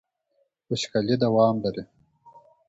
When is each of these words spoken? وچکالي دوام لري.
وچکالي 0.69 1.15
دوام 1.23 1.55
لري. 1.63 1.83